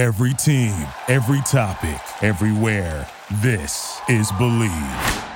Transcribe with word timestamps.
Every 0.00 0.32
team, 0.32 0.88
every 1.08 1.42
topic, 1.42 2.00
everywhere. 2.22 3.06
This 3.42 4.00
is 4.08 4.32
Bleav. 4.32 5.26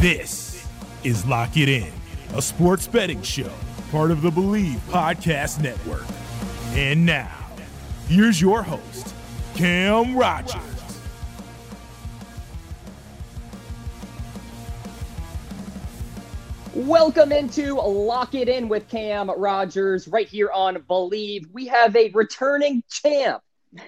This 0.00 0.66
is 1.04 1.26
Lock 1.26 1.58
It 1.58 1.68
In, 1.68 1.92
a 2.34 2.40
sports 2.40 2.86
betting 2.86 3.20
show, 3.20 3.52
part 3.90 4.10
of 4.10 4.22
the 4.22 4.30
Bleav 4.30 4.78
Podcast 4.88 5.60
Network. 5.60 6.06
And 6.72 7.04
now, 7.04 7.28
here's 8.08 8.40
your 8.40 8.62
host, 8.62 9.14
Cam 9.54 10.16
Rogers. 10.16 10.65
Welcome 16.76 17.32
into 17.32 17.76
Lock 17.76 18.34
It 18.34 18.50
In 18.50 18.68
with 18.68 18.86
Cam 18.90 19.30
Rogers 19.30 20.06
right 20.06 20.28
here 20.28 20.50
on 20.52 20.76
Bleav. 20.76 21.50
We 21.50 21.68
have 21.68 21.96
a 21.96 22.10
returning 22.10 22.82
champ 22.90 23.42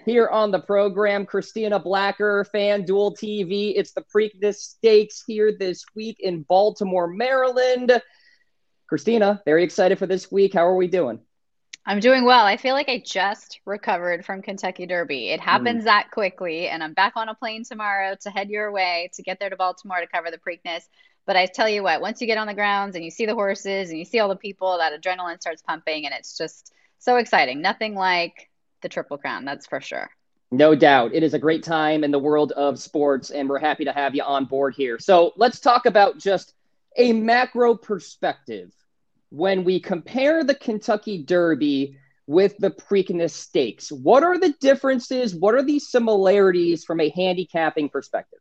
here 0.06 0.26
on 0.28 0.50
the 0.50 0.60
program, 0.60 1.26
Christina 1.26 1.78
Blacker, 1.78 2.46
FanDuel 2.52 3.14
TV. 3.18 3.74
It's 3.76 3.92
the 3.92 4.06
Preakness 4.12 4.54
Stakes 4.54 5.22
here 5.26 5.52
this 5.52 5.84
week 5.94 6.16
in 6.20 6.44
Baltimore, 6.44 7.08
Maryland. 7.08 8.00
Christina, 8.86 9.42
very 9.44 9.64
excited 9.64 9.98
for 9.98 10.06
this 10.06 10.32
week. 10.32 10.54
How 10.54 10.66
are 10.66 10.74
we 10.74 10.86
doing? 10.86 11.20
I'm 11.84 12.00
doing 12.00 12.24
well. 12.24 12.46
I 12.46 12.56
feel 12.56 12.74
like 12.74 12.88
I 12.88 13.02
just 13.04 13.60
recovered 13.66 14.24
from 14.24 14.40
Kentucky 14.40 14.86
Derby. 14.86 15.28
It 15.28 15.40
happens 15.40 15.82
mm. 15.82 15.86
that 15.86 16.10
quickly, 16.10 16.68
and 16.68 16.82
I'm 16.82 16.94
back 16.94 17.12
on 17.16 17.28
a 17.28 17.34
plane 17.34 17.64
tomorrow 17.64 18.16
to 18.22 18.30
head 18.30 18.48
your 18.48 18.72
way 18.72 19.10
to 19.14 19.22
get 19.22 19.38
there 19.38 19.50
to 19.50 19.56
Baltimore 19.56 20.00
to 20.00 20.06
cover 20.06 20.30
the 20.30 20.38
Preakness. 20.38 20.84
But 21.28 21.36
I 21.36 21.44
tell 21.44 21.68
you 21.68 21.82
what, 21.82 22.00
once 22.00 22.22
you 22.22 22.26
get 22.26 22.38
on 22.38 22.46
the 22.46 22.54
grounds 22.54 22.96
and 22.96 23.04
you 23.04 23.10
see 23.10 23.26
the 23.26 23.34
horses 23.34 23.90
and 23.90 23.98
you 23.98 24.06
see 24.06 24.18
all 24.18 24.30
the 24.30 24.34
people, 24.34 24.78
that 24.78 24.98
adrenaline 24.98 25.38
starts 25.38 25.60
pumping, 25.60 26.06
and 26.06 26.14
it's 26.14 26.38
just 26.38 26.72
so 26.98 27.16
exciting. 27.18 27.60
Nothing 27.60 27.94
like 27.94 28.48
the 28.80 28.88
Triple 28.88 29.18
Crown, 29.18 29.44
that's 29.44 29.66
for 29.66 29.78
sure. 29.78 30.08
No 30.50 30.74
doubt. 30.74 31.12
It 31.12 31.22
is 31.22 31.34
a 31.34 31.38
great 31.38 31.62
time 31.62 32.02
in 32.02 32.12
the 32.12 32.18
world 32.18 32.52
of 32.52 32.78
sports, 32.78 33.28
and 33.28 33.46
we're 33.46 33.58
happy 33.58 33.84
to 33.84 33.92
have 33.92 34.14
you 34.14 34.22
on 34.22 34.46
board 34.46 34.74
here. 34.74 34.98
So 34.98 35.34
let's 35.36 35.60
talk 35.60 35.84
about 35.84 36.16
just 36.16 36.54
a 36.96 37.12
macro 37.12 37.74
perspective 37.74 38.72
when 39.28 39.64
we 39.64 39.80
compare 39.80 40.42
the 40.44 40.54
Kentucky 40.54 41.22
Derby 41.22 41.98
with 42.26 42.56
the 42.56 42.70
Preakness 42.70 43.32
Stakes. 43.32 43.92
What 43.92 44.22
are 44.22 44.38
the 44.38 44.54
differences? 44.62 45.34
What 45.34 45.54
are 45.54 45.62
the 45.62 45.78
similarities 45.78 46.86
from 46.86 47.00
a 47.00 47.10
handicapping 47.10 47.90
perspective? 47.90 48.40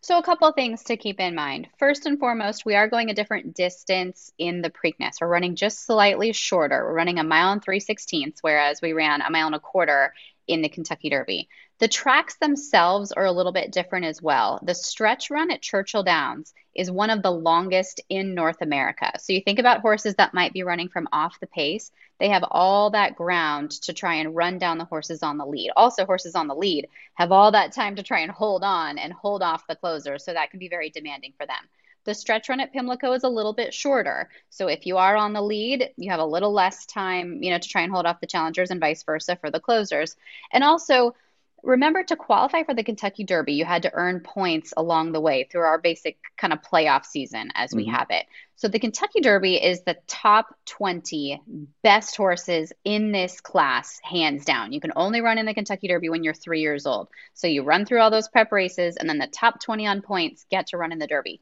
So, 0.00 0.16
a 0.16 0.22
couple 0.22 0.50
things 0.52 0.84
to 0.84 0.96
keep 0.96 1.18
in 1.18 1.34
mind. 1.34 1.68
First 1.78 2.06
and 2.06 2.20
foremost, 2.20 2.64
we 2.64 2.76
are 2.76 2.88
going 2.88 3.10
a 3.10 3.14
different 3.14 3.54
distance 3.54 4.32
in 4.38 4.62
the 4.62 4.70
Preakness. 4.70 5.20
We're 5.20 5.26
running 5.26 5.56
just 5.56 5.84
slightly 5.84 6.32
shorter. 6.32 6.84
We're 6.84 6.94
running 6.94 7.18
a 7.18 7.24
mile 7.24 7.52
and 7.52 7.62
three 7.62 7.80
sixteenths, 7.80 8.40
whereas 8.40 8.80
we 8.80 8.92
ran 8.92 9.22
a 9.22 9.30
mile 9.30 9.46
and 9.46 9.56
a 9.56 9.60
quarter 9.60 10.14
in 10.46 10.62
the 10.62 10.68
Kentucky 10.68 11.10
Derby. 11.10 11.48
The 11.78 11.86
tracks 11.88 12.36
themselves 12.38 13.12
are 13.12 13.24
a 13.24 13.32
little 13.32 13.52
bit 13.52 13.70
different 13.70 14.06
as 14.06 14.20
well. 14.20 14.58
The 14.64 14.74
stretch 14.74 15.30
run 15.30 15.52
at 15.52 15.62
Churchill 15.62 16.02
Downs 16.02 16.52
is 16.74 16.90
one 16.90 17.10
of 17.10 17.22
the 17.22 17.30
longest 17.30 18.00
in 18.08 18.34
North 18.34 18.62
America. 18.62 19.12
So 19.20 19.32
you 19.32 19.40
think 19.40 19.60
about 19.60 19.80
horses 19.80 20.16
that 20.16 20.34
might 20.34 20.52
be 20.52 20.64
running 20.64 20.88
from 20.88 21.06
off 21.12 21.38
the 21.38 21.46
pace, 21.46 21.92
they 22.18 22.30
have 22.30 22.44
all 22.50 22.90
that 22.90 23.14
ground 23.14 23.70
to 23.82 23.92
try 23.92 24.14
and 24.14 24.34
run 24.34 24.58
down 24.58 24.78
the 24.78 24.86
horses 24.86 25.22
on 25.22 25.38
the 25.38 25.46
lead. 25.46 25.70
Also, 25.76 26.04
horses 26.04 26.34
on 26.34 26.48
the 26.48 26.54
lead 26.54 26.88
have 27.14 27.30
all 27.30 27.52
that 27.52 27.70
time 27.70 27.94
to 27.94 28.02
try 28.02 28.20
and 28.20 28.32
hold 28.32 28.64
on 28.64 28.98
and 28.98 29.12
hold 29.12 29.40
off 29.40 29.66
the 29.68 29.76
closer. 29.76 30.18
So 30.18 30.32
that 30.32 30.50
can 30.50 30.58
be 30.58 30.68
very 30.68 30.90
demanding 30.90 31.32
for 31.36 31.46
them. 31.46 31.68
The 32.04 32.14
stretch 32.14 32.48
run 32.48 32.58
at 32.58 32.72
Pimlico 32.72 33.12
is 33.12 33.22
a 33.22 33.28
little 33.28 33.52
bit 33.52 33.72
shorter. 33.72 34.30
So 34.50 34.66
if 34.66 34.84
you 34.84 34.96
are 34.96 35.16
on 35.16 35.32
the 35.32 35.42
lead, 35.42 35.90
you 35.96 36.10
have 36.10 36.20
a 36.20 36.24
little 36.24 36.52
less 36.52 36.86
time, 36.86 37.40
you 37.40 37.50
know, 37.50 37.58
to 37.58 37.68
try 37.68 37.82
and 37.82 37.92
hold 37.92 38.06
off 38.06 38.20
the 38.20 38.26
challengers 38.26 38.70
and 38.70 38.80
vice 38.80 39.04
versa 39.04 39.36
for 39.36 39.50
the 39.50 39.60
closers. 39.60 40.16
And 40.52 40.64
also, 40.64 41.14
remember 41.62 42.02
to 42.04 42.16
qualify 42.16 42.62
for 42.62 42.74
the 42.74 42.82
Kentucky 42.82 43.24
Derby, 43.24 43.54
you 43.54 43.64
had 43.64 43.82
to 43.82 43.94
earn 43.94 44.20
points 44.20 44.72
along 44.76 45.12
the 45.12 45.20
way 45.20 45.48
through 45.50 45.62
our 45.62 45.78
basic 45.78 46.18
kind 46.36 46.52
of 46.52 46.62
playoff 46.62 47.04
season 47.04 47.50
as 47.54 47.74
we 47.74 47.84
mm-hmm. 47.84 47.94
have 47.94 48.06
it. 48.10 48.26
So 48.56 48.68
the 48.68 48.78
Kentucky 48.78 49.20
Derby 49.20 49.54
is 49.54 49.82
the 49.82 49.96
top 50.06 50.54
20 50.66 51.40
best 51.82 52.16
horses 52.16 52.72
in 52.84 53.12
this 53.12 53.40
class, 53.40 54.00
hands 54.02 54.44
down. 54.44 54.72
You 54.72 54.80
can 54.80 54.92
only 54.96 55.20
run 55.20 55.38
in 55.38 55.46
the 55.46 55.54
Kentucky 55.54 55.88
Derby 55.88 56.08
when 56.08 56.24
you're 56.24 56.34
three 56.34 56.60
years 56.60 56.86
old. 56.86 57.08
So 57.34 57.46
you 57.46 57.62
run 57.62 57.86
through 57.86 58.00
all 58.00 58.10
those 58.10 58.28
prep 58.28 58.50
races, 58.50 58.96
and 58.96 59.08
then 59.08 59.18
the 59.18 59.28
top 59.28 59.60
20 59.60 59.86
on 59.86 60.02
points 60.02 60.44
get 60.50 60.68
to 60.68 60.76
run 60.76 60.92
in 60.92 60.98
the 60.98 61.06
Derby. 61.06 61.40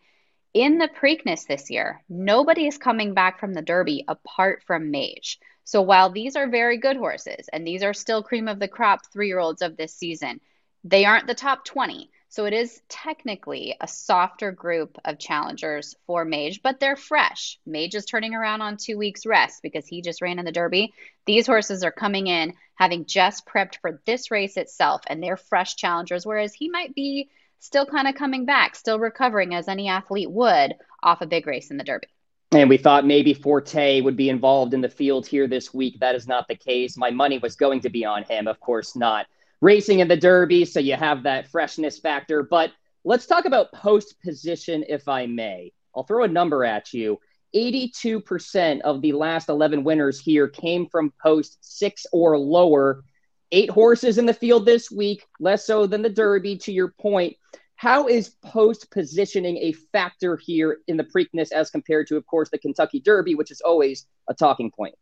In 0.52 0.78
the 0.78 0.88
Preakness 0.88 1.46
this 1.46 1.70
year, 1.70 2.02
nobody 2.08 2.66
is 2.66 2.78
coming 2.78 3.14
back 3.14 3.40
from 3.40 3.52
the 3.52 3.62
Derby 3.62 4.04
apart 4.08 4.62
from 4.66 4.90
Mage. 4.90 5.38
So 5.66 5.82
while 5.82 6.10
these 6.10 6.36
are 6.36 6.48
very 6.48 6.78
good 6.78 6.96
horses 6.96 7.48
and 7.52 7.66
these 7.66 7.82
are 7.82 7.92
still 7.92 8.22
cream 8.22 8.46
of 8.46 8.60
the 8.60 8.68
crop 8.68 9.00
three 9.12 9.26
year 9.26 9.40
olds 9.40 9.62
of 9.62 9.76
this 9.76 9.92
season, 9.92 10.40
they 10.84 11.04
aren't 11.04 11.26
the 11.26 11.34
top 11.34 11.64
20. 11.64 12.08
So 12.28 12.44
it 12.44 12.52
is 12.52 12.80
technically 12.88 13.74
a 13.80 13.88
softer 13.88 14.52
group 14.52 14.96
of 15.04 15.18
challengers 15.18 15.96
for 16.06 16.24
Mage, 16.24 16.62
but 16.62 16.78
they're 16.78 16.94
fresh. 16.94 17.58
Mage 17.66 17.96
is 17.96 18.04
turning 18.04 18.32
around 18.32 18.62
on 18.62 18.76
two 18.76 18.96
weeks 18.96 19.26
rest 19.26 19.60
because 19.60 19.88
he 19.88 20.02
just 20.02 20.22
ran 20.22 20.38
in 20.38 20.44
the 20.44 20.52
Derby. 20.52 20.94
These 21.24 21.48
horses 21.48 21.82
are 21.82 21.90
coming 21.90 22.28
in 22.28 22.54
having 22.76 23.04
just 23.04 23.44
prepped 23.44 23.80
for 23.80 24.00
this 24.06 24.30
race 24.30 24.56
itself, 24.56 25.02
and 25.08 25.20
they're 25.20 25.36
fresh 25.36 25.74
challengers, 25.74 26.24
whereas 26.24 26.54
he 26.54 26.68
might 26.68 26.94
be 26.94 27.28
still 27.58 27.86
kind 27.86 28.06
of 28.06 28.14
coming 28.14 28.44
back, 28.44 28.76
still 28.76 29.00
recovering 29.00 29.52
as 29.54 29.66
any 29.66 29.88
athlete 29.88 30.30
would 30.30 30.74
off 31.02 31.22
a 31.22 31.26
big 31.26 31.46
race 31.46 31.70
in 31.70 31.76
the 31.76 31.84
Derby. 31.84 32.08
And 32.56 32.70
we 32.70 32.78
thought 32.78 33.04
maybe 33.04 33.34
Forte 33.34 34.00
would 34.00 34.16
be 34.16 34.30
involved 34.30 34.72
in 34.72 34.80
the 34.80 34.88
field 34.88 35.26
here 35.26 35.46
this 35.46 35.74
week. 35.74 36.00
That 36.00 36.14
is 36.14 36.26
not 36.26 36.48
the 36.48 36.54
case. 36.54 36.96
My 36.96 37.10
money 37.10 37.36
was 37.36 37.54
going 37.54 37.80
to 37.80 37.90
be 37.90 38.02
on 38.02 38.22
him. 38.22 38.48
Of 38.48 38.60
course 38.60 38.96
not. 38.96 39.26
Racing 39.60 39.98
in 39.98 40.08
the 40.08 40.16
Derby, 40.16 40.64
so 40.64 40.80
you 40.80 40.94
have 40.96 41.22
that 41.24 41.48
freshness 41.48 41.98
factor. 41.98 42.42
But 42.42 42.72
let's 43.04 43.26
talk 43.26 43.44
about 43.44 43.72
post 43.72 44.22
position, 44.24 44.86
if 44.88 45.06
I 45.06 45.26
may. 45.26 45.74
I'll 45.94 46.04
throw 46.04 46.24
a 46.24 46.28
number 46.28 46.64
at 46.64 46.94
you. 46.94 47.20
82% 47.54 48.80
of 48.80 49.02
the 49.02 49.12
last 49.12 49.50
11 49.50 49.84
winners 49.84 50.18
here 50.18 50.48
came 50.48 50.88
from 50.88 51.12
post 51.22 51.58
six 51.60 52.06
or 52.10 52.38
lower. 52.38 53.04
Eight 53.52 53.68
horses 53.68 54.16
in 54.16 54.24
the 54.24 54.32
field 54.32 54.64
this 54.64 54.90
week, 54.90 55.26
less 55.40 55.66
so 55.66 55.86
than 55.86 56.00
the 56.00 56.08
Derby, 56.08 56.56
to 56.56 56.72
your 56.72 56.88
point. 56.88 57.36
How 57.76 58.08
is 58.08 58.30
post 58.30 58.90
positioning 58.90 59.58
a 59.58 59.72
factor 59.92 60.36
here 60.36 60.78
in 60.88 60.96
the 60.96 61.04
Preakness 61.04 61.52
as 61.52 61.70
compared 61.70 62.06
to, 62.08 62.16
of 62.16 62.26
course, 62.26 62.48
the 62.48 62.58
Kentucky 62.58 63.00
Derby, 63.00 63.34
which 63.34 63.50
is 63.50 63.60
always 63.60 64.06
a 64.28 64.34
talking 64.34 64.70
point? 64.70 64.94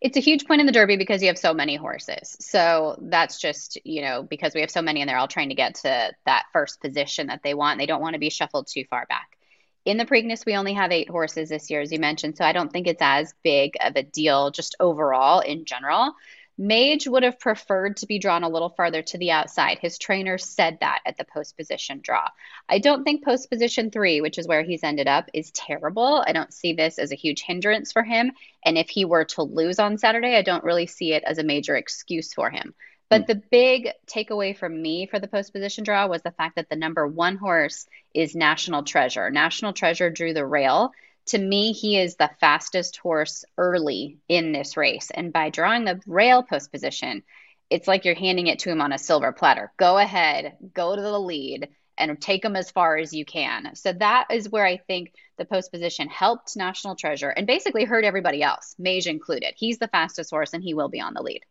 It's 0.00 0.16
a 0.16 0.20
huge 0.20 0.46
point 0.46 0.60
in 0.60 0.66
the 0.66 0.72
Derby 0.72 0.96
because 0.96 1.20
you 1.20 1.28
have 1.28 1.36
so 1.36 1.52
many 1.52 1.76
horses. 1.76 2.38
So 2.40 2.98
that's 3.02 3.38
just, 3.38 3.78
you 3.84 4.00
know, 4.00 4.22
because 4.22 4.54
we 4.54 4.62
have 4.62 4.70
so 4.70 4.80
many 4.80 5.02
and 5.02 5.08
they're 5.08 5.18
all 5.18 5.28
trying 5.28 5.50
to 5.50 5.54
get 5.54 5.74
to 5.76 6.10
that 6.24 6.44
first 6.54 6.80
position 6.80 7.26
that 7.26 7.42
they 7.44 7.52
want. 7.52 7.78
They 7.78 7.86
don't 7.86 8.00
want 8.00 8.14
to 8.14 8.18
be 8.18 8.30
shuffled 8.30 8.68
too 8.68 8.84
far 8.88 9.04
back. 9.06 9.36
In 9.84 9.98
the 9.98 10.06
Preakness, 10.06 10.46
we 10.46 10.56
only 10.56 10.72
have 10.74 10.92
eight 10.92 11.10
horses 11.10 11.50
this 11.50 11.68
year, 11.68 11.82
as 11.82 11.92
you 11.92 11.98
mentioned. 11.98 12.38
So 12.38 12.44
I 12.46 12.52
don't 12.52 12.72
think 12.72 12.86
it's 12.86 13.02
as 13.02 13.34
big 13.42 13.74
of 13.80 13.96
a 13.96 14.02
deal 14.02 14.50
just 14.50 14.74
overall 14.80 15.40
in 15.40 15.66
general. 15.66 16.14
Mage 16.60 17.08
would 17.08 17.22
have 17.22 17.40
preferred 17.40 17.96
to 17.96 18.06
be 18.06 18.18
drawn 18.18 18.42
a 18.42 18.48
little 18.50 18.68
farther 18.68 19.00
to 19.00 19.16
the 19.16 19.30
outside. 19.30 19.78
His 19.78 19.96
trainer 19.96 20.36
said 20.36 20.76
that 20.82 21.00
at 21.06 21.16
the 21.16 21.24
post 21.24 21.56
position 21.56 22.00
draw. 22.02 22.28
I 22.68 22.80
don't 22.80 23.02
think 23.02 23.24
post 23.24 23.48
position 23.48 23.90
three, 23.90 24.20
which 24.20 24.36
is 24.36 24.46
where 24.46 24.62
he's 24.62 24.84
ended 24.84 25.08
up, 25.08 25.30
is 25.32 25.50
terrible. 25.52 26.22
I 26.26 26.32
don't 26.32 26.52
see 26.52 26.74
this 26.74 26.98
as 26.98 27.12
a 27.12 27.16
huge 27.16 27.40
hindrance 27.40 27.92
for 27.92 28.02
him. 28.02 28.32
And 28.62 28.76
if 28.76 28.90
he 28.90 29.06
were 29.06 29.24
to 29.24 29.42
lose 29.42 29.78
on 29.78 29.96
Saturday, 29.96 30.36
I 30.36 30.42
don't 30.42 30.62
really 30.62 30.86
see 30.86 31.14
it 31.14 31.24
as 31.24 31.38
a 31.38 31.44
major 31.44 31.76
excuse 31.76 32.34
for 32.34 32.50
him. 32.50 32.74
But 33.08 33.22
hmm. 33.22 33.26
the 33.28 33.42
big 33.50 33.88
takeaway 34.06 34.54
from 34.54 34.82
me 34.82 35.06
for 35.06 35.18
the 35.18 35.28
post 35.28 35.54
position 35.54 35.84
draw 35.84 36.08
was 36.08 36.20
the 36.20 36.30
fact 36.30 36.56
that 36.56 36.68
the 36.68 36.76
number 36.76 37.06
one 37.06 37.36
horse 37.36 37.86
is 38.12 38.36
National 38.36 38.82
Treasure. 38.82 39.30
National 39.30 39.72
Treasure 39.72 40.10
drew 40.10 40.34
the 40.34 40.44
rail 40.44 40.92
to 41.26 41.38
me, 41.38 41.72
he 41.72 41.98
is 41.98 42.16
the 42.16 42.30
fastest 42.40 42.96
horse 42.98 43.44
early 43.56 44.18
in 44.28 44.52
this 44.52 44.76
race. 44.76 45.10
And 45.12 45.32
by 45.32 45.50
drawing 45.50 45.84
the 45.84 46.00
rail 46.06 46.42
post 46.42 46.72
position, 46.72 47.22
it's 47.68 47.86
like 47.86 48.04
you're 48.04 48.14
handing 48.14 48.48
it 48.48 48.60
to 48.60 48.70
him 48.70 48.80
on 48.80 48.92
a 48.92 48.98
silver 48.98 49.32
platter. 49.32 49.72
Go 49.76 49.96
ahead, 49.96 50.56
go 50.74 50.96
to 50.96 51.00
the 51.02 51.20
lead, 51.20 51.68
and 51.96 52.20
take 52.20 52.44
him 52.44 52.56
as 52.56 52.70
far 52.70 52.96
as 52.96 53.12
you 53.12 53.24
can. 53.24 53.74
So 53.76 53.92
that 53.92 54.28
is 54.30 54.48
where 54.48 54.64
I 54.64 54.78
think 54.78 55.12
the 55.36 55.44
post 55.44 55.70
position 55.70 56.08
helped 56.08 56.56
National 56.56 56.96
Treasure 56.96 57.28
and 57.28 57.46
basically 57.46 57.84
hurt 57.84 58.04
everybody 58.04 58.42
else, 58.42 58.74
Mage 58.78 59.06
included. 59.06 59.54
He's 59.56 59.78
the 59.78 59.88
fastest 59.88 60.30
horse 60.30 60.52
and 60.52 60.64
he 60.64 60.74
will 60.74 60.88
be 60.88 61.00
on 61.00 61.14
the 61.14 61.22
lead. 61.22 61.42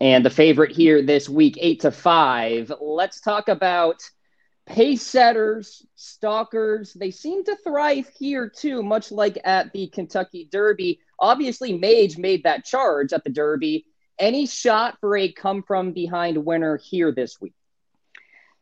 And 0.00 0.24
the 0.24 0.30
favorite 0.30 0.72
here 0.72 1.02
this 1.02 1.28
week, 1.28 1.58
eight 1.60 1.80
to 1.80 1.90
five. 1.90 2.72
Let's 2.80 3.20
talk 3.20 3.48
about 3.48 4.02
pace 4.70 5.02
setters, 5.02 5.84
stalkers, 5.96 6.94
they 6.94 7.10
seem 7.10 7.44
to 7.44 7.56
thrive 7.56 8.08
here 8.16 8.48
too, 8.48 8.84
much 8.84 9.10
like 9.10 9.36
at 9.44 9.72
the 9.72 9.88
Kentucky 9.88 10.48
Derby. 10.50 11.00
Obviously, 11.18 11.76
Mage 11.76 12.16
made 12.16 12.44
that 12.44 12.64
charge 12.64 13.12
at 13.12 13.24
the 13.24 13.30
Derby. 13.30 13.84
Any 14.18 14.46
shot 14.46 14.98
for 15.00 15.16
a 15.16 15.32
come 15.32 15.64
from 15.64 15.92
behind 15.92 16.44
winner 16.44 16.76
here 16.76 17.10
this 17.10 17.40
week? 17.40 17.54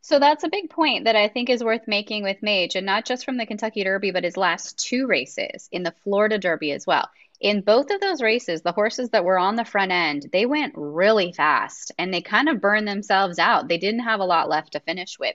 So 0.01 0.19
that's 0.19 0.45
a 0.45 0.49
big 0.49 0.71
point 0.71 1.05
that 1.05 1.17
I 1.17 1.29
think 1.29 1.51
is 1.51 1.63
worth 1.63 1.87
making 1.87 2.23
with 2.23 2.43
Mage, 2.43 2.75
and 2.75 2.87
not 2.87 3.05
just 3.05 3.27
from 3.27 3.37
the 3.37 3.45
Kentucky 3.45 3.85
Derby, 3.85 4.11
but 4.11 4.25
his 4.25 4.39
last 4.39 4.79
two 4.79 5.07
races 5.07 5.69
in 5.73 5.83
the 5.83 5.95
Florida 6.03 6.39
Derby 6.39 6.73
as 6.73 6.87
well. 6.87 7.11
In 7.41 7.61
both 7.61 7.91
of 7.91 8.01
those 8.01 8.23
races, 8.23 8.63
the 8.63 8.73
horses 8.73 9.11
that 9.11 9.25
were 9.25 9.39
on 9.39 9.57
the 9.57 9.65
front 9.65 9.93
end, 9.93 10.31
they 10.33 10.47
went 10.47 10.73
really 10.75 11.33
fast 11.33 11.93
and 11.99 12.15
they 12.15 12.23
kind 12.23 12.49
of 12.49 12.63
burned 12.63 12.89
themselves 12.89 13.39
out. 13.39 13.69
They 13.69 13.77
didn't 13.77 14.01
have 14.01 14.21
a 14.21 14.25
lot 14.25 14.49
left 14.49 14.73
to 14.73 14.81
finish 14.81 15.19
with. 15.19 15.35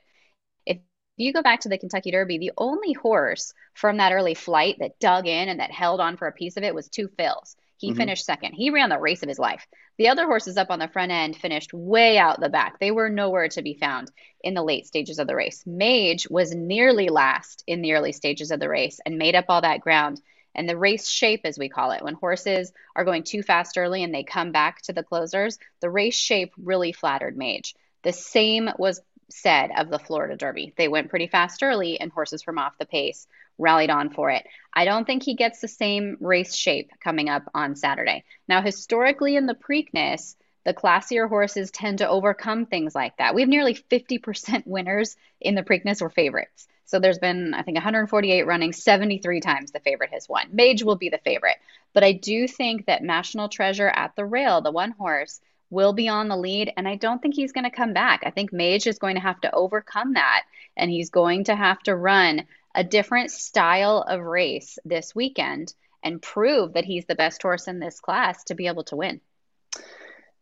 If 1.17 1.25
you 1.25 1.33
go 1.33 1.43
back 1.43 1.61
to 1.61 1.69
the 1.69 1.77
Kentucky 1.77 2.09
Derby, 2.09 2.39
the 2.39 2.53
only 2.57 2.93
horse 2.93 3.53
from 3.73 3.97
that 3.97 4.13
early 4.13 4.33
flight 4.33 4.77
that 4.79 4.99
dug 4.99 5.27
in 5.27 5.47
and 5.47 5.59
that 5.59 5.71
held 5.71 5.99
on 5.99 6.17
for 6.17 6.27
a 6.27 6.31
piece 6.31 6.57
of 6.57 6.63
it 6.63 6.73
was 6.73 6.89
Two 6.89 7.07
Phils. 7.07 7.55
He 7.77 7.89
mm-hmm. 7.89 7.97
finished 7.97 8.25
second. 8.25 8.53
He 8.53 8.71
ran 8.71 8.89
the 8.89 8.97
race 8.97 9.21
of 9.21 9.29
his 9.29 9.37
life. 9.37 9.67
The 9.97 10.07
other 10.07 10.25
horses 10.25 10.57
up 10.57 10.71
on 10.71 10.79
the 10.79 10.87
front 10.87 11.11
end 11.11 11.35
finished 11.35 11.71
way 11.71 12.17
out 12.17 12.39
the 12.39 12.49
back. 12.49 12.79
They 12.79 12.89
were 12.89 13.09
nowhere 13.09 13.47
to 13.49 13.61
be 13.61 13.75
found 13.75 14.09
in 14.43 14.55
the 14.55 14.63
late 14.63 14.87
stages 14.87 15.19
of 15.19 15.27
the 15.27 15.35
race. 15.35 15.63
Mage 15.67 16.27
was 16.29 16.55
nearly 16.55 17.09
last 17.09 17.63
in 17.67 17.83
the 17.83 17.93
early 17.93 18.11
stages 18.11 18.49
of 18.49 18.59
the 18.59 18.69
race 18.69 18.99
and 19.05 19.17
made 19.19 19.35
up 19.35 19.45
all 19.49 19.61
that 19.61 19.81
ground 19.81 20.19
and 20.55 20.69
the 20.69 20.77
race 20.77 21.07
shape, 21.07 21.41
as 21.45 21.57
we 21.57 21.69
call 21.69 21.91
it, 21.91 22.03
when 22.03 22.13
horses 22.13 22.71
are 22.95 23.05
going 23.05 23.23
too 23.23 23.43
fast 23.43 23.77
early 23.77 24.03
and 24.03 24.13
they 24.13 24.23
come 24.23 24.51
back 24.51 24.81
to 24.83 24.93
the 24.93 25.03
closers, 25.03 25.57
the 25.79 25.89
race 25.89 26.17
shape 26.17 26.53
really 26.57 26.91
flattered 26.91 27.37
Mage. 27.37 27.75
The 28.03 28.13
same 28.13 28.69
was 28.77 29.01
said 29.33 29.71
of 29.77 29.89
the 29.89 29.99
Florida 29.99 30.35
Derby. 30.35 30.73
They 30.77 30.87
went 30.87 31.09
pretty 31.09 31.27
fast 31.27 31.63
early, 31.63 31.99
and 31.99 32.11
horses 32.11 32.43
from 32.43 32.59
off 32.59 32.77
the 32.77 32.85
pace 32.85 33.27
rallied 33.57 33.89
on 33.89 34.09
for 34.09 34.29
it. 34.29 34.45
I 34.73 34.85
don't 34.85 35.05
think 35.05 35.23
he 35.23 35.35
gets 35.35 35.59
the 35.59 35.67
same 35.67 36.17
race 36.19 36.55
shape 36.55 36.91
coming 37.03 37.29
up 37.29 37.43
on 37.53 37.75
Saturday. 37.75 38.23
Now, 38.47 38.61
historically 38.61 39.35
in 39.35 39.45
the 39.45 39.55
Preakness, 39.55 40.35
the 40.65 40.73
classier 40.73 41.27
horses 41.27 41.71
tend 41.71 41.99
to 41.99 42.09
overcome 42.09 42.65
things 42.65 42.95
like 42.95 43.17
that. 43.17 43.35
We 43.35 43.41
have 43.41 43.49
nearly 43.49 43.75
50% 43.75 44.65
winners 44.65 45.15
in 45.41 45.55
the 45.55 45.63
Preakness 45.63 46.01
or 46.01 46.09
favorites. 46.09 46.67
So 46.85 46.99
there's 46.99 47.19
been, 47.19 47.53
I 47.53 47.63
think, 47.63 47.75
148 47.75 48.45
running, 48.45 48.71
73 48.71 49.39
times 49.39 49.71
the 49.71 49.79
favorite 49.79 50.11
has 50.11 50.29
won. 50.29 50.49
Mage 50.51 50.83
will 50.83 50.95
be 50.95 51.09
the 51.09 51.17
favorite. 51.17 51.57
But 51.93 52.03
I 52.03 52.13
do 52.13 52.47
think 52.47 52.85
that 52.85 53.03
National 53.03 53.49
Treasure 53.49 53.87
at 53.87 54.15
the 54.15 54.25
rail, 54.25 54.61
the 54.61 54.71
one 54.71 54.91
horse, 54.91 55.41
will 55.73 55.93
be 55.93 56.07
on 56.07 56.27
the 56.27 56.37
lead. 56.37 56.71
And 56.77 56.87
I 56.87 56.95
don't 56.95 57.21
think 57.21 57.35
he's 57.35 57.51
going 57.51 57.65
to 57.65 57.75
come 57.75 57.93
back. 57.93 58.21
I 58.25 58.29
think 58.29 58.53
Mage 58.53 58.87
is 58.87 58.99
going 58.99 59.15
to 59.15 59.21
have 59.21 59.41
to 59.41 59.53
overcome 59.53 60.13
that. 60.13 60.43
And 60.77 60.89
he's 60.89 61.09
going 61.09 61.45
to 61.45 61.55
have 61.55 61.79
to 61.83 61.95
run 61.95 62.45
a 62.75 62.83
different 62.83 63.31
style 63.31 64.05
of 64.07 64.21
race 64.21 64.79
this 64.85 65.13
weekend 65.13 65.73
and 66.03 66.21
prove 66.21 66.73
that 66.73 66.85
he's 66.85 67.05
the 67.05 67.15
best 67.15 67.41
horse 67.41 67.67
in 67.67 67.79
this 67.79 67.99
class 67.99 68.43
to 68.45 68.55
be 68.55 68.67
able 68.67 68.83
to 68.85 68.95
win. 68.95 69.21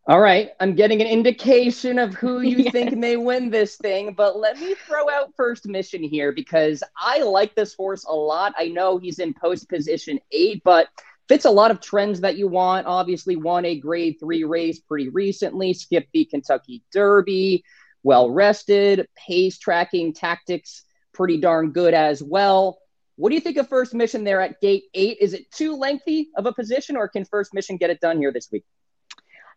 All 0.08 0.18
right, 0.18 0.50
I'm 0.58 0.74
getting 0.74 1.00
an 1.00 1.06
indication 1.06 1.98
of 2.00 2.14
who 2.14 2.40
you 2.42 2.64
yes. 2.64 2.72
think 2.72 2.96
may 2.96 3.16
win 3.16 3.50
this 3.50 3.76
thing, 3.76 4.14
but 4.14 4.36
let 4.36 4.58
me 4.58 4.74
throw 4.86 5.08
out 5.08 5.32
first 5.36 5.66
mission 5.66 6.02
here 6.02 6.32
because 6.32 6.82
I 6.96 7.22
like 7.22 7.54
this 7.54 7.74
horse 7.74 8.04
a 8.04 8.12
lot. 8.12 8.52
I 8.58 8.68
know 8.68 8.98
he's 8.98 9.20
in 9.20 9.32
post 9.32 9.68
position 9.68 10.18
eight, 10.32 10.62
but 10.64 10.88
fits 11.28 11.44
a 11.44 11.50
lot 11.50 11.70
of 11.70 11.80
trends 11.80 12.20
that 12.20 12.36
you 12.36 12.48
want. 12.48 12.86
Obviously, 12.86 13.36
won 13.36 13.64
a 13.64 13.78
grade 13.78 14.16
three 14.20 14.44
race 14.44 14.80
pretty 14.80 15.08
recently, 15.08 15.74
skipped 15.74 16.12
the 16.12 16.24
Kentucky 16.24 16.82
Derby, 16.92 17.64
well 18.02 18.30
rested, 18.30 19.08
pace 19.16 19.58
tracking 19.58 20.12
tactics 20.12 20.84
pretty 21.12 21.38
darn 21.38 21.72
good 21.72 21.94
as 21.94 22.22
well. 22.22 22.78
What 23.16 23.28
do 23.28 23.34
you 23.34 23.40
think 23.40 23.58
of 23.58 23.68
first 23.68 23.94
mission 23.94 24.24
there 24.24 24.40
at 24.40 24.60
gate 24.60 24.84
eight? 24.94 25.18
Is 25.20 25.34
it 25.34 25.50
too 25.50 25.76
lengthy 25.76 26.30
of 26.36 26.46
a 26.46 26.52
position, 26.52 26.96
or 26.96 27.08
can 27.08 27.24
first 27.24 27.54
mission 27.54 27.76
get 27.76 27.90
it 27.90 28.00
done 28.00 28.18
here 28.18 28.32
this 28.32 28.48
week? 28.50 28.64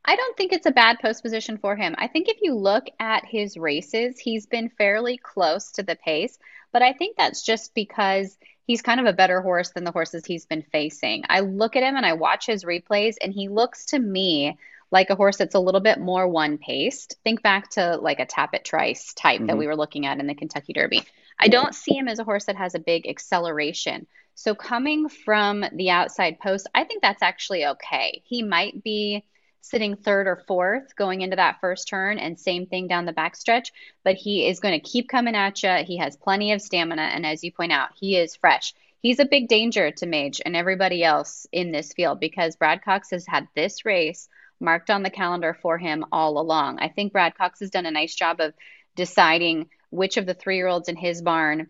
I 0.04 0.16
don't 0.16 0.38
think 0.38 0.54
it's 0.54 0.68
a 0.68 0.72
bad 0.72 1.00
post 1.00 1.24
position 1.24 1.58
for 1.58 1.76
him. 1.76 1.96
I 1.98 2.08
think 2.08 2.28
if 2.28 2.38
you 2.42 2.54
look 2.54 2.86
at 3.00 3.26
his 3.26 3.58
races, 3.58 4.20
he's 4.20 4.46
been 4.46 4.70
fairly 4.70 5.18
close 5.18 5.72
to 5.72 5.84
the 5.84 5.96
pace, 5.96 6.38
but 6.72 6.84
I 6.84 6.94
think 6.94 7.18
that's 7.18 7.42
just 7.42 7.74
because 7.74 8.38
he's 8.66 8.82
kind 8.82 9.00
of 9.00 9.06
a 9.06 9.14
better 9.14 9.42
horse 9.42 9.70
than 9.70 9.84
the 9.84 9.92
horses 9.92 10.26
he's 10.26 10.46
been 10.46 10.64
facing. 10.64 11.24
I 11.30 11.42
look 11.42 11.76
at 11.76 11.84
him 11.84 11.96
and 11.96 12.06
I 12.06 12.14
watch 12.14 12.46
his 12.46 12.64
replays, 12.64 13.16
and 13.22 13.34
he 13.34 13.48
looks 13.48 13.86
to 13.88 14.00
me 14.00 14.58
like 14.92 15.10
a 15.10 15.16
horse 15.16 15.38
that's 15.38 15.56
a 15.56 15.60
little 15.60 15.82
bit 15.82 16.00
more 16.00 16.28
one 16.28 16.58
paced. 16.58 17.18
Think 17.24 17.42
back 17.42 17.72
to 17.72 17.98
like 17.98 18.20
a 18.20 18.26
Tapit 18.26 18.64
Trice 18.64 19.14
type 19.14 19.38
mm-hmm. 19.38 19.48
that 19.48 19.58
we 19.58 19.68
were 19.68 19.76
looking 19.76 20.06
at 20.06 20.20
in 20.20 20.28
the 20.28 20.36
Kentucky 20.36 20.74
Derby. 20.74 21.04
I 21.40 21.48
don't 21.48 21.76
see 21.76 21.96
him 21.96 22.08
as 22.08 22.20
a 22.20 22.24
horse 22.24 22.46
that 22.46 22.56
has 22.56 22.76
a 22.76 22.80
big 22.80 23.08
acceleration. 23.08 24.08
So 24.36 24.54
coming 24.54 25.10
from 25.10 25.66
the 25.74 25.90
outside 25.90 26.40
post, 26.40 26.68
I 26.74 26.84
think 26.84 27.02
that's 27.02 27.22
actually 27.22 27.66
okay. 27.66 28.22
He 28.26 28.44
might 28.44 28.84
be 28.84 29.26
sitting 29.66 29.96
third 29.96 30.28
or 30.28 30.44
fourth 30.48 30.96
going 30.96 31.22
into 31.22 31.36
that 31.36 31.60
first 31.60 31.88
turn, 31.88 32.20
and 32.20 32.40
same 32.40 32.68
thing 32.68 32.88
down 32.88 33.06
the 33.06 33.14
backstretch. 33.14 33.72
But 34.04 34.16
he 34.16 34.48
is 34.48 34.60
going 34.60 34.80
to 34.80 34.90
keep 34.90 35.10
coming 35.10 35.36
at 35.36 35.64
you. 35.64 35.74
He 35.86 35.98
has 35.98 36.16
plenty 36.16 36.52
of 36.52 36.62
stamina, 36.62 37.02
and 37.02 37.26
as 37.26 37.44
you 37.44 37.52
point 37.52 37.72
out, 37.72 37.90
he 38.00 38.16
is 38.16 38.36
fresh. 38.36 38.74
He's 39.00 39.20
a 39.20 39.26
big 39.26 39.48
danger 39.48 39.92
to 39.92 40.06
Mage 40.06 40.42
and 40.46 40.56
everybody 40.56 41.04
else 41.04 41.48
in 41.52 41.72
this 41.72 41.94
field 41.94 42.20
because 42.20 42.56
Brad 42.56 42.84
Cox 42.84 43.12
has 43.12 43.26
had 43.28 43.48
this 43.56 43.86
race 43.86 44.30
marked 44.60 44.90
on 44.90 45.04
the 45.04 45.10
calendar 45.10 45.54
for 45.54 45.78
him 45.78 46.06
all 46.12 46.40
along. 46.40 46.80
I 46.80 46.90
think 46.90 47.12
Brad 47.12 47.36
Cox 47.36 47.60
has 47.60 47.70
done 47.70 47.86
a 47.86 47.92
nice 47.92 48.16
job 48.16 48.40
of 48.40 48.54
deciding 48.96 49.70
which 49.90 50.18
of 50.18 50.26
the 50.26 50.34
three 50.34 50.58
year 50.58 50.68
olds 50.68 50.90
in 50.90 50.96
his 50.96 51.22
barn 51.22 51.68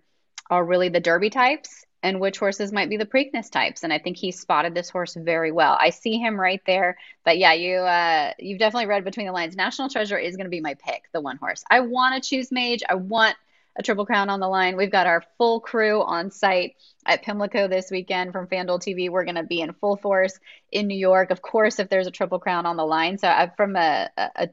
are 0.49 0.63
really 0.63 0.89
the 0.89 0.99
Derby 0.99 1.29
types 1.29 1.84
and 2.05 2.19
which 2.19 2.37
horses 2.37 2.71
might 2.71 2.87
be 2.87 2.97
the 2.97 3.05
Preakness 3.05 3.49
types. 3.49 3.83
And 3.83 3.91
I 3.91 3.97
think 3.97 4.15
he 4.15 4.31
spotted 4.31 4.75
this 4.75 4.91
horse 4.91 5.15
very 5.15 5.51
well. 5.51 5.75
I 5.79 5.89
see 5.89 6.19
him 6.19 6.39
right 6.39 6.61
there. 6.67 6.97
But 7.23 7.39
yeah, 7.39 7.53
you 7.53 7.77
uh, 7.77 8.33
you've 8.37 8.59
definitely 8.59 8.85
read 8.85 9.03
between 9.03 9.25
the 9.25 9.31
lines. 9.31 9.55
National 9.55 9.89
Treasure 9.89 10.17
is 10.17 10.37
going 10.37 10.45
to 10.45 10.51
be 10.51 10.61
my 10.61 10.75
pick, 10.75 11.09
the 11.13 11.19
one 11.19 11.37
horse. 11.37 11.63
I 11.69 11.79
want 11.79 12.21
to 12.21 12.29
choose 12.29 12.51
Mage. 12.51 12.83
I 12.87 12.93
want 12.93 13.35
a 13.75 13.81
triple 13.81 14.05
crown 14.05 14.29
on 14.29 14.39
the 14.39 14.47
line. 14.47 14.77
We've 14.77 14.91
got 14.91 15.07
our 15.07 15.23
full 15.39 15.59
crew 15.59 16.03
on 16.03 16.29
site 16.29 16.75
at 17.07 17.23
Pimlico 17.23 17.67
this 17.67 17.89
weekend 17.89 18.31
from 18.33 18.47
FanDuel 18.47 18.79
TV. 18.79 19.09
We're 19.09 19.25
going 19.25 19.35
to 19.35 19.43
be 19.43 19.61
in 19.61 19.73
full 19.73 19.97
force 19.97 20.39
in 20.71 20.85
New 20.85 20.97
York, 20.97 21.31
of 21.31 21.41
course, 21.41 21.79
if 21.79 21.89
there's 21.89 22.07
a 22.07 22.11
triple 22.11 22.39
crown 22.39 22.67
on 22.67 22.77
the 22.77 22.85
line. 22.85 23.17
So 23.17 23.27
I, 23.27 23.51
from 23.57 23.75
a, 23.75 24.09
a 24.15 24.49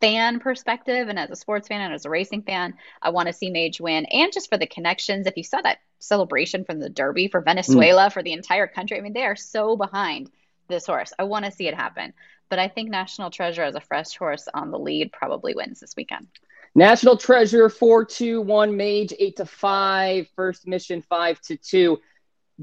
fan 0.00 0.40
perspective 0.40 1.08
and 1.08 1.18
as 1.18 1.30
a 1.30 1.36
sports 1.36 1.68
fan 1.68 1.80
and 1.80 1.94
as 1.94 2.04
a 2.04 2.10
racing 2.10 2.42
fan, 2.42 2.74
I 3.00 3.10
want 3.10 3.28
to 3.28 3.32
see 3.32 3.50
Mage 3.50 3.80
win. 3.80 4.04
And 4.06 4.32
just 4.32 4.50
for 4.50 4.58
the 4.58 4.66
connections, 4.66 5.26
if 5.26 5.36
you 5.36 5.44
saw 5.44 5.60
that 5.62 5.78
celebration 5.98 6.64
from 6.64 6.80
the 6.80 6.90
Derby 6.90 7.28
for 7.28 7.40
Venezuela, 7.40 8.06
mm. 8.06 8.12
for 8.12 8.22
the 8.22 8.32
entire 8.32 8.66
country, 8.66 8.98
I 8.98 9.00
mean, 9.00 9.12
they 9.12 9.24
are 9.24 9.36
so 9.36 9.76
behind 9.76 10.30
this 10.68 10.86
horse. 10.86 11.12
I 11.18 11.24
want 11.24 11.44
to 11.44 11.52
see 11.52 11.68
it 11.68 11.74
happen. 11.74 12.12
But 12.48 12.58
I 12.58 12.68
think 12.68 12.90
National 12.90 13.30
Treasure 13.30 13.62
as 13.62 13.74
a 13.74 13.80
fresh 13.80 14.16
horse 14.16 14.48
on 14.52 14.70
the 14.70 14.78
lead 14.78 15.12
probably 15.12 15.54
wins 15.54 15.80
this 15.80 15.94
weekend. 15.96 16.28
National 16.74 17.16
Treasure 17.16 17.68
4 17.68 18.04
2 18.04 18.42
1, 18.42 18.76
Mage 18.76 19.14
8 19.18 19.36
to 19.36 19.46
5, 19.46 20.28
First 20.36 20.66
Mission 20.66 21.02
5 21.02 21.40
to 21.42 21.56
2. 21.56 21.98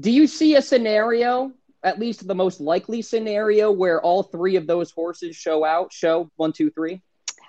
Do 0.00 0.10
you 0.10 0.26
see 0.26 0.56
a 0.56 0.62
scenario, 0.62 1.52
at 1.82 1.98
least 1.98 2.26
the 2.26 2.34
most 2.34 2.60
likely 2.60 3.02
scenario, 3.02 3.70
where 3.70 4.00
all 4.00 4.22
three 4.22 4.56
of 4.56 4.66
those 4.66 4.90
horses 4.90 5.36
show 5.36 5.64
out, 5.64 5.92
show 5.92 6.30
one, 6.36 6.52
two, 6.52 6.70
three? 6.70 7.02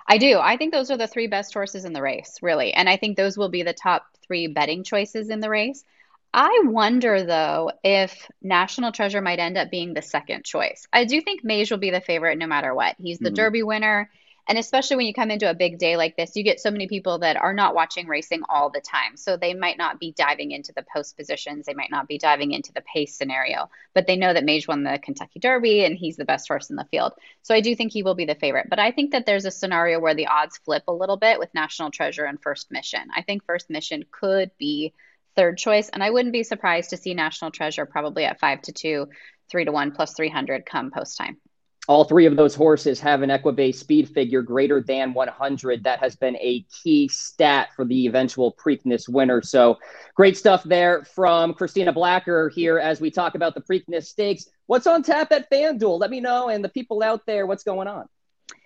I 0.08 0.18
do. 0.18 0.38
I 0.38 0.56
think 0.56 0.72
those 0.72 0.90
are 0.90 0.96
the 0.96 1.08
three 1.08 1.26
best 1.26 1.52
horses 1.52 1.84
in 1.84 1.92
the 1.92 2.02
race, 2.02 2.38
really. 2.42 2.72
And 2.72 2.88
I 2.88 2.96
think 2.96 3.16
those 3.16 3.36
will 3.36 3.48
be 3.48 3.62
the 3.62 3.72
top 3.72 4.06
three 4.26 4.46
betting 4.46 4.84
choices 4.84 5.30
in 5.30 5.40
the 5.40 5.50
race. 5.50 5.84
I 6.32 6.62
wonder, 6.64 7.24
though, 7.24 7.72
if 7.82 8.30
National 8.42 8.92
Treasure 8.92 9.20
might 9.20 9.38
end 9.38 9.56
up 9.56 9.70
being 9.70 9.94
the 9.94 10.02
second 10.02 10.44
choice. 10.44 10.86
I 10.92 11.04
do 11.04 11.20
think 11.20 11.42
Mage 11.42 11.70
will 11.70 11.78
be 11.78 11.90
the 11.90 12.00
favorite 12.00 12.38
no 12.38 12.46
matter 12.46 12.74
what. 12.74 12.96
He's 12.98 13.18
the 13.18 13.30
mm-hmm. 13.30 13.34
Derby 13.34 13.62
winner. 13.62 14.10
And 14.48 14.58
especially 14.58 14.96
when 14.96 15.06
you 15.06 15.14
come 15.14 15.30
into 15.30 15.50
a 15.50 15.54
big 15.54 15.78
day 15.78 15.96
like 15.96 16.16
this, 16.16 16.36
you 16.36 16.44
get 16.44 16.60
so 16.60 16.70
many 16.70 16.86
people 16.86 17.18
that 17.18 17.36
are 17.36 17.52
not 17.52 17.74
watching 17.74 18.06
racing 18.06 18.42
all 18.48 18.70
the 18.70 18.80
time. 18.80 19.16
So 19.16 19.36
they 19.36 19.54
might 19.54 19.78
not 19.78 19.98
be 19.98 20.12
diving 20.12 20.52
into 20.52 20.72
the 20.72 20.84
post 20.94 21.16
positions. 21.16 21.66
They 21.66 21.74
might 21.74 21.90
not 21.90 22.06
be 22.06 22.18
diving 22.18 22.52
into 22.52 22.72
the 22.72 22.82
pace 22.82 23.16
scenario, 23.16 23.68
but 23.94 24.06
they 24.06 24.16
know 24.16 24.32
that 24.32 24.44
Mage 24.44 24.68
won 24.68 24.84
the 24.84 25.00
Kentucky 25.02 25.40
Derby 25.40 25.84
and 25.84 25.96
he's 25.96 26.16
the 26.16 26.24
best 26.24 26.46
horse 26.48 26.70
in 26.70 26.76
the 26.76 26.86
field. 26.90 27.12
So 27.42 27.54
I 27.54 27.60
do 27.60 27.74
think 27.74 27.92
he 27.92 28.02
will 28.02 28.14
be 28.14 28.24
the 28.24 28.34
favorite. 28.34 28.68
But 28.70 28.78
I 28.78 28.92
think 28.92 29.12
that 29.12 29.26
there's 29.26 29.46
a 29.46 29.50
scenario 29.50 29.98
where 29.98 30.14
the 30.14 30.28
odds 30.28 30.58
flip 30.58 30.84
a 30.86 30.92
little 30.92 31.16
bit 31.16 31.38
with 31.38 31.52
National 31.54 31.90
Treasure 31.90 32.24
and 32.24 32.40
First 32.40 32.70
Mission. 32.70 33.08
I 33.14 33.22
think 33.22 33.44
First 33.44 33.68
Mission 33.68 34.04
could 34.10 34.50
be 34.58 34.94
third 35.36 35.58
choice. 35.58 35.88
And 35.88 36.02
I 36.02 36.10
wouldn't 36.10 36.32
be 36.32 36.42
surprised 36.42 36.90
to 36.90 36.96
see 36.96 37.14
National 37.14 37.50
Treasure 37.50 37.86
probably 37.86 38.24
at 38.24 38.40
five 38.40 38.62
to 38.62 38.72
two, 38.72 39.08
three 39.50 39.64
to 39.64 39.72
one, 39.72 39.92
plus 39.92 40.14
300 40.14 40.66
come 40.66 40.90
post 40.90 41.18
time. 41.18 41.36
All 41.88 42.04
three 42.04 42.26
of 42.26 42.36
those 42.36 42.54
horses 42.54 42.98
have 43.00 43.22
an 43.22 43.30
Equibase 43.30 43.76
speed 43.76 44.08
figure 44.08 44.42
greater 44.42 44.80
than 44.80 45.14
100. 45.14 45.84
That 45.84 46.00
has 46.00 46.16
been 46.16 46.36
a 46.36 46.64
key 46.82 47.08
stat 47.08 47.68
for 47.76 47.84
the 47.84 48.06
eventual 48.06 48.52
Preakness 48.52 49.08
winner. 49.08 49.40
So 49.40 49.78
great 50.14 50.36
stuff 50.36 50.64
there 50.64 51.04
from 51.04 51.54
Christina 51.54 51.92
Blacker 51.92 52.48
here 52.48 52.78
as 52.78 53.00
we 53.00 53.10
talk 53.10 53.36
about 53.36 53.54
the 53.54 53.60
Preakness 53.60 54.06
Stakes. 54.06 54.48
What's 54.66 54.88
on 54.88 55.04
tap 55.04 55.30
at 55.30 55.48
FanDuel? 55.50 56.00
Let 56.00 56.10
me 56.10 56.20
know 56.20 56.48
and 56.48 56.64
the 56.64 56.68
people 56.68 57.02
out 57.04 57.24
there 57.24 57.46
what's 57.46 57.62
going 57.62 57.86
on. 57.86 58.08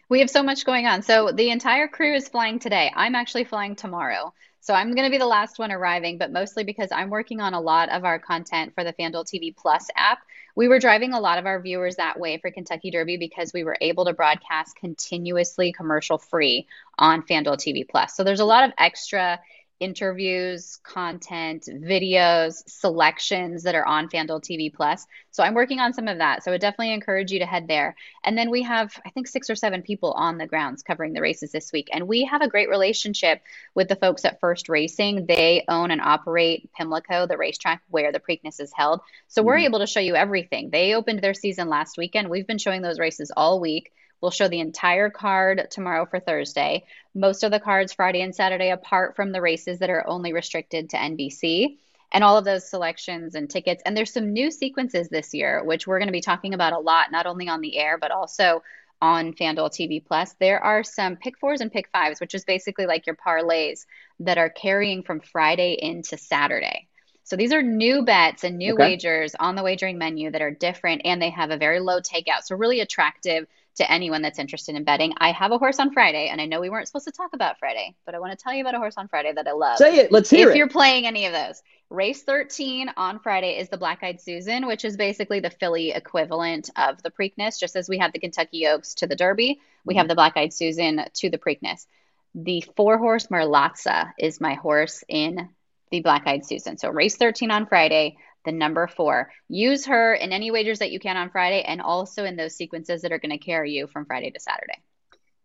We 0.08 0.20
have 0.20 0.30
so 0.30 0.42
much 0.42 0.64
going 0.64 0.86
on. 0.86 1.02
So 1.02 1.30
the 1.30 1.50
entire 1.50 1.88
crew 1.88 2.14
is 2.14 2.28
flying 2.28 2.58
today. 2.58 2.90
I'm 2.94 3.14
actually 3.14 3.44
flying 3.44 3.76
tomorrow. 3.76 4.32
So 4.62 4.74
I'm 4.74 4.94
going 4.94 5.06
to 5.06 5.10
be 5.10 5.18
the 5.18 5.26
last 5.26 5.58
one 5.58 5.72
arriving, 5.72 6.18
but 6.18 6.30
mostly 6.30 6.64
because 6.64 6.90
I'm 6.92 7.08
working 7.08 7.40
on 7.40 7.54
a 7.54 7.60
lot 7.60 7.88
of 7.88 8.04
our 8.04 8.18
content 8.18 8.74
for 8.74 8.84
the 8.84 8.92
FanDuel 8.92 9.24
TV 9.24 9.56
Plus 9.56 9.88
app. 9.96 10.18
We 10.54 10.68
were 10.68 10.78
driving 10.78 11.14
a 11.14 11.20
lot 11.20 11.38
of 11.38 11.46
our 11.46 11.60
viewers 11.60 11.96
that 11.96 12.20
way 12.20 12.36
for 12.36 12.50
Kentucky 12.50 12.90
Derby 12.90 13.16
because 13.16 13.52
we 13.54 13.64
were 13.64 13.78
able 13.80 14.04
to 14.04 14.12
broadcast 14.12 14.76
continuously 14.76 15.72
commercial 15.72 16.18
free 16.18 16.66
on 16.98 17.22
FanDuel 17.22 17.56
TV 17.56 17.88
Plus. 17.88 18.14
So 18.14 18.22
there's 18.22 18.40
a 18.40 18.44
lot 18.44 18.64
of 18.64 18.72
extra 18.76 19.40
interviews, 19.80 20.78
content, 20.82 21.64
videos, 21.66 22.62
selections 22.68 23.62
that 23.62 23.74
are 23.74 23.86
on 23.86 24.08
FanDuel 24.08 24.42
TV 24.42 24.72
Plus. 24.72 25.06
So 25.30 25.42
I'm 25.42 25.54
working 25.54 25.80
on 25.80 25.94
some 25.94 26.06
of 26.06 26.18
that. 26.18 26.44
So 26.44 26.50
I 26.50 26.54
would 26.54 26.60
definitely 26.60 26.92
encourage 26.92 27.32
you 27.32 27.38
to 27.38 27.46
head 27.46 27.66
there. 27.66 27.96
And 28.22 28.36
then 28.36 28.50
we 28.50 28.62
have, 28.62 28.92
I 29.04 29.10
think, 29.10 29.26
six 29.26 29.48
or 29.48 29.54
seven 29.54 29.82
people 29.82 30.12
on 30.12 30.36
the 30.36 30.46
grounds 30.46 30.82
covering 30.82 31.14
the 31.14 31.22
races 31.22 31.50
this 31.50 31.72
week. 31.72 31.88
And 31.92 32.06
we 32.06 32.24
have 32.24 32.42
a 32.42 32.48
great 32.48 32.68
relationship 32.68 33.42
with 33.74 33.88
the 33.88 33.96
folks 33.96 34.24
at 34.26 34.38
First 34.38 34.68
Racing. 34.68 35.24
They 35.26 35.64
own 35.66 35.90
and 35.90 36.00
operate 36.00 36.70
Pimlico, 36.78 37.26
the 37.26 37.38
racetrack 37.38 37.82
where 37.88 38.12
the 38.12 38.20
Preakness 38.20 38.60
is 38.60 38.72
held. 38.74 39.00
So 39.28 39.42
we're 39.42 39.56
mm-hmm. 39.56 39.64
able 39.64 39.78
to 39.80 39.86
show 39.86 40.00
you 40.00 40.14
everything. 40.14 40.70
They 40.70 40.94
opened 40.94 41.22
their 41.22 41.34
season 41.34 41.68
last 41.70 41.96
weekend. 41.96 42.28
We've 42.28 42.46
been 42.46 42.58
showing 42.58 42.82
those 42.82 42.98
races 42.98 43.32
all 43.34 43.60
week. 43.60 43.92
We'll 44.20 44.30
show 44.30 44.48
the 44.48 44.60
entire 44.60 45.10
card 45.10 45.68
tomorrow 45.70 46.06
for 46.06 46.20
Thursday. 46.20 46.84
Most 47.14 47.42
of 47.42 47.50
the 47.50 47.60
cards 47.60 47.92
Friday 47.92 48.22
and 48.22 48.34
Saturday, 48.34 48.70
apart 48.70 49.16
from 49.16 49.32
the 49.32 49.40
races 49.40 49.78
that 49.78 49.90
are 49.90 50.06
only 50.06 50.32
restricted 50.32 50.90
to 50.90 50.96
NBC. 50.96 51.76
And 52.12 52.24
all 52.24 52.36
of 52.36 52.44
those 52.44 52.68
selections 52.68 53.36
and 53.36 53.48
tickets. 53.48 53.82
And 53.86 53.96
there's 53.96 54.12
some 54.12 54.32
new 54.32 54.50
sequences 54.50 55.08
this 55.08 55.32
year, 55.32 55.62
which 55.62 55.86
we're 55.86 56.00
going 56.00 56.08
to 56.08 56.12
be 56.12 56.20
talking 56.20 56.54
about 56.54 56.72
a 56.72 56.78
lot, 56.78 57.12
not 57.12 57.26
only 57.26 57.48
on 57.48 57.60
the 57.60 57.78
air, 57.78 57.98
but 57.98 58.10
also 58.10 58.62
on 59.00 59.32
FanDuel 59.32 59.70
TV 59.70 60.04
Plus. 60.04 60.34
There 60.40 60.62
are 60.62 60.82
some 60.82 61.16
pick 61.16 61.38
fours 61.38 61.60
and 61.60 61.72
pick 61.72 61.88
fives, 61.88 62.20
which 62.20 62.34
is 62.34 62.44
basically 62.44 62.86
like 62.86 63.06
your 63.06 63.16
parlays 63.16 63.86
that 64.20 64.38
are 64.38 64.50
carrying 64.50 65.02
from 65.02 65.20
Friday 65.20 65.78
into 65.80 66.18
Saturday. 66.18 66.88
So 67.24 67.36
these 67.36 67.52
are 67.52 67.62
new 67.62 68.02
bets 68.02 68.42
and 68.42 68.58
new 68.58 68.74
okay. 68.74 68.82
wagers 68.82 69.36
on 69.38 69.54
the 69.54 69.62
wagering 69.62 69.98
menu 69.98 70.32
that 70.32 70.42
are 70.42 70.50
different 70.50 71.02
and 71.04 71.22
they 71.22 71.30
have 71.30 71.50
a 71.50 71.56
very 71.56 71.78
low 71.78 72.00
takeout. 72.00 72.42
So 72.42 72.56
really 72.56 72.80
attractive 72.80 73.46
to 73.76 73.90
anyone 73.90 74.22
that's 74.22 74.38
interested 74.38 74.74
in 74.74 74.84
betting. 74.84 75.14
I 75.18 75.32
have 75.32 75.52
a 75.52 75.58
horse 75.58 75.78
on 75.78 75.92
Friday, 75.92 76.28
and 76.28 76.40
I 76.40 76.46
know 76.46 76.60
we 76.60 76.70
weren't 76.70 76.86
supposed 76.86 77.06
to 77.06 77.12
talk 77.12 77.30
about 77.32 77.58
Friday, 77.58 77.94
but 78.04 78.14
I 78.14 78.18
want 78.18 78.36
to 78.36 78.42
tell 78.42 78.52
you 78.52 78.62
about 78.62 78.74
a 78.74 78.78
horse 78.78 78.94
on 78.96 79.08
Friday 79.08 79.32
that 79.32 79.46
I 79.46 79.52
love. 79.52 79.78
Say 79.78 79.98
it. 79.98 80.12
Let's 80.12 80.30
hear 80.30 80.40
if 80.40 80.48
it. 80.48 80.50
If 80.50 80.56
you're 80.56 80.68
playing 80.68 81.06
any 81.06 81.26
of 81.26 81.32
those, 81.32 81.62
race 81.88 82.22
13 82.22 82.90
on 82.96 83.20
Friday 83.20 83.58
is 83.58 83.68
the 83.68 83.78
Black 83.78 84.02
Eyed 84.02 84.20
Susan, 84.20 84.66
which 84.66 84.84
is 84.84 84.96
basically 84.96 85.40
the 85.40 85.50
filly 85.50 85.92
equivalent 85.92 86.70
of 86.76 87.02
the 87.02 87.10
Preakness. 87.10 87.58
Just 87.58 87.76
as 87.76 87.88
we 87.88 87.98
have 87.98 88.12
the 88.12 88.18
Kentucky 88.18 88.66
Oaks 88.66 88.94
to 88.94 89.06
the 89.06 89.16
Derby, 89.16 89.60
we 89.84 89.94
have 89.94 90.04
mm-hmm. 90.04 90.08
the 90.08 90.14
Black 90.14 90.36
Eyed 90.36 90.52
Susan 90.52 91.04
to 91.14 91.30
the 91.30 91.38
Preakness. 91.38 91.86
The 92.34 92.64
four 92.76 92.98
horse 92.98 93.26
Merlazza 93.26 94.12
is 94.18 94.40
my 94.40 94.54
horse 94.54 95.02
in 95.08 95.48
the 95.90 96.00
Black 96.00 96.26
Eyed 96.26 96.44
Susan. 96.44 96.78
So 96.78 96.88
race 96.90 97.16
13 97.16 97.50
on 97.50 97.66
Friday 97.66 98.16
the 98.44 98.52
number 98.52 98.86
four. 98.86 99.30
Use 99.48 99.86
her 99.86 100.14
in 100.14 100.32
any 100.32 100.50
wagers 100.50 100.78
that 100.78 100.90
you 100.90 101.00
can 101.00 101.16
on 101.16 101.30
Friday 101.30 101.62
and 101.62 101.80
also 101.80 102.24
in 102.24 102.36
those 102.36 102.54
sequences 102.54 103.02
that 103.02 103.12
are 103.12 103.18
going 103.18 103.30
to 103.30 103.38
carry 103.38 103.72
you 103.72 103.86
from 103.86 104.06
Friday 104.06 104.30
to 104.30 104.40
Saturday. 104.40 104.80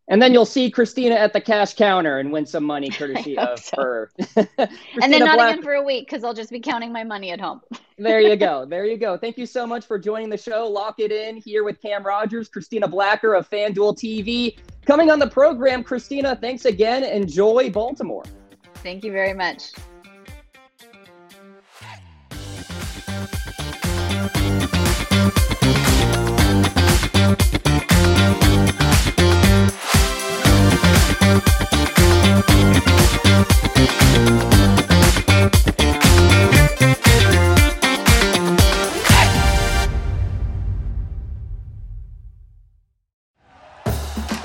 And 0.07 0.21
then 0.21 0.33
you'll 0.33 0.45
see 0.45 0.69
Christina 0.69 1.15
at 1.15 1.33
the 1.33 1.41
cash 1.41 1.73
counter 1.73 2.19
and 2.19 2.31
win 2.31 2.45
some 2.45 2.63
money 2.63 2.89
courtesy 2.91 3.37
of 3.37 3.59
so. 3.59 3.81
her. 3.81 4.11
and 4.35 5.11
then 5.11 5.19
not 5.19 5.35
Black- 5.35 5.53
again 5.53 5.63
for 5.63 5.73
a 5.73 5.83
week 5.83 6.07
because 6.07 6.23
I'll 6.23 6.33
just 6.33 6.51
be 6.51 6.59
counting 6.59 6.93
my 6.93 7.03
money 7.03 7.31
at 7.31 7.41
home. 7.41 7.61
there 7.97 8.21
you 8.21 8.35
go. 8.35 8.65
There 8.65 8.85
you 8.85 8.97
go. 8.97 9.17
Thank 9.17 9.37
you 9.37 9.45
so 9.45 9.65
much 9.65 9.85
for 9.85 9.97
joining 9.97 10.29
the 10.29 10.37
show. 10.37 10.67
Lock 10.67 10.99
it 10.99 11.11
in 11.11 11.37
here 11.37 11.63
with 11.63 11.81
Cam 11.81 12.03
Rogers, 12.03 12.49
Christina 12.49 12.87
Blacker 12.87 13.33
of 13.33 13.49
FanDuel 13.49 13.97
TV. 13.97 14.57
Coming 14.85 15.09
on 15.09 15.17
the 15.17 15.27
program, 15.27 15.83
Christina, 15.83 16.35
thanks 16.35 16.65
again. 16.65 17.03
Enjoy 17.03 17.71
Baltimore. 17.71 18.23
Thank 18.75 19.03
you 19.03 19.11
very 19.11 19.33
much. 19.33 19.71
Thank 24.07 24.35
you. 26.29 26.34